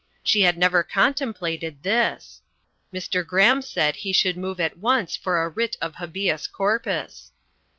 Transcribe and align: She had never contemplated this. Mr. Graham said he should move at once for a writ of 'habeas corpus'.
She 0.23 0.41
had 0.41 0.57
never 0.57 0.81
contemplated 0.81 1.83
this. 1.83 2.41
Mr. 2.91 3.23
Graham 3.23 3.61
said 3.61 3.97
he 3.97 4.11
should 4.11 4.35
move 4.35 4.59
at 4.59 4.79
once 4.79 5.15
for 5.15 5.43
a 5.43 5.49
writ 5.49 5.77
of 5.79 5.93
'habeas 5.97 6.47
corpus'. 6.47 7.31